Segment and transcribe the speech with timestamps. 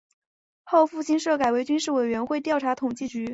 [0.63, 3.29] 后复兴社改为军事委员会调查统计局。